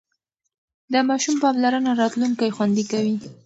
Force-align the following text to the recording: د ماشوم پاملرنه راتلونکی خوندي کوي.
د 0.93 0.95
ماشوم 1.09 1.35
پاملرنه 1.43 1.91
راتلونکی 2.01 2.49
خوندي 2.55 2.83
کوي. 2.91 3.15